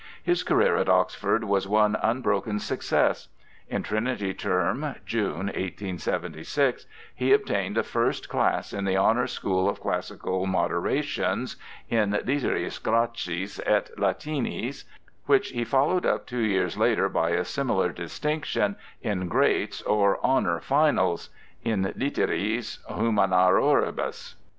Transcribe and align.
His 0.23 0.41
career 0.41 0.77
at 0.77 0.89
Oxford 0.89 1.43
was 1.43 1.67
one 1.67 1.95
unbroken 2.01 2.57
success. 2.57 3.27
In 3.69 3.83
Trinity 3.83 4.33
Term 4.33 4.95
(June), 5.05 5.45
1876, 5.45 6.87
he 7.13 7.31
obtained 7.33 7.77
a 7.77 7.83
First 7.83 8.27
Class 8.27 8.73
in 8.73 8.85
the 8.85 8.97
Honour 8.97 9.27
School 9.27 9.69
of 9.69 9.79
Classical 9.79 10.47
Moderations 10.47 11.55
(in 11.87 12.13
literis 12.25 12.79
Græcis 12.81 13.59
et 13.63 13.91
Latinis), 13.95 14.85
which 15.27 15.49
he 15.51 15.63
followed 15.63 16.07
up 16.07 16.25
two 16.25 16.41
years 16.41 16.79
later 16.79 17.07
by 17.07 17.29
a 17.29 17.45
similar 17.45 17.91
distinction 17.91 18.77
in 19.03 19.27
'Greats' 19.27 19.83
or 19.83 20.19
'Honour 20.25 20.61
Finals' 20.61 21.29
(in 21.63 21.83
literis 21.95 22.79
humanioribus). 22.89 24.33